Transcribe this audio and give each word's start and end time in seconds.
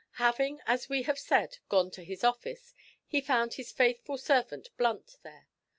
Having, 0.13 0.61
as 0.65 0.89
we 0.89 1.03
have 1.03 1.19
said, 1.19 1.59
gone 1.69 1.91
to 1.91 2.03
his 2.03 2.23
office, 2.23 2.73
he 3.05 3.21
found 3.21 3.53
his 3.53 3.71
faithful 3.71 4.17
servant 4.17 4.69
Blunt 4.75 5.17
there. 5.21 5.47